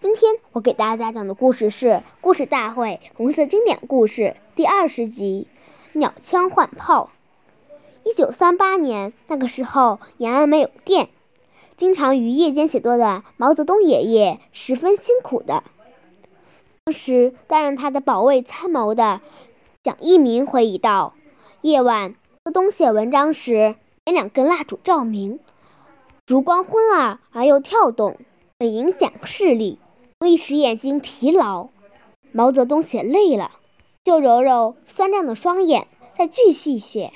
[0.00, 1.88] 今天我给大家讲的故事是
[2.22, 5.46] 《故事大会》红色经典故事第二十集
[5.98, 7.10] 《鸟枪换炮》。
[8.08, 11.10] 一九三八年，那个时候延安没有电，
[11.76, 15.62] 经常于夜间写作的毛泽东爷爷十分辛苦的。
[16.86, 19.20] 当时担任他的保卫参谋的
[19.82, 21.12] 蒋义民回忆道
[21.60, 22.12] ：“夜晚，
[22.42, 23.74] 毛泽东写文章时，
[24.06, 25.38] 点两根蜡烛照明，
[26.24, 28.16] 烛光昏暗而又跳动，
[28.58, 29.78] 很影响视力。”
[30.22, 31.68] 容易使眼睛疲劳。
[32.30, 33.52] 毛泽东写累了，
[34.04, 37.14] 就揉揉酸胀的双眼，再继续写。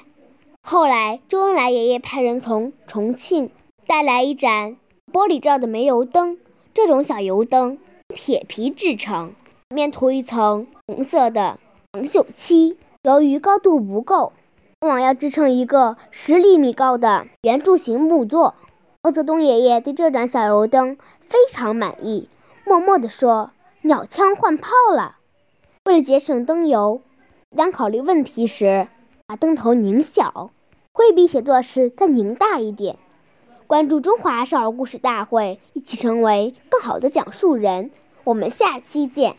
[0.63, 3.51] 后来，周恩来爷爷派人从重庆
[3.87, 4.79] 带来一盏
[5.13, 6.39] 玻璃罩的煤油灯，
[6.73, 7.77] 这种小油灯
[8.09, 9.35] 铁皮制成，
[9.69, 11.59] 面涂一层红色的
[11.93, 12.79] 防锈漆。
[13.03, 14.33] 由于高度不够，
[14.81, 18.55] 往往要支撑一个十厘米高的圆柱形木座。
[19.03, 22.31] 毛泽东爷爷对这盏小油灯非常满意。
[22.67, 23.51] 默默地说
[23.83, 25.19] ：“鸟枪换炮了。”
[25.85, 27.03] 为了节省灯油，
[27.55, 28.89] 当考虑问题时，
[29.27, 30.51] 把灯头拧小；
[30.93, 32.97] 挥笔写作时，再拧大一点。
[33.67, 37.91] 关注中华少儿故事大会，一起成为更好的讲述人。
[38.25, 39.37] 我们下期见。